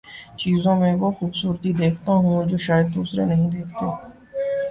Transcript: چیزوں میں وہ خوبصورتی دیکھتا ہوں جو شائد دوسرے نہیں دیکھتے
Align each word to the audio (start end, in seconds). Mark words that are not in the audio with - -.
چیزوں 0.37 0.75
میں 0.75 0.93
وہ 0.95 1.09
خوبصورتی 1.11 1.73
دیکھتا 1.73 2.11
ہوں 2.23 2.49
جو 2.49 2.57
شائد 2.57 2.87
دوسرے 2.95 3.25
نہیں 3.25 3.49
دیکھتے 3.51 3.85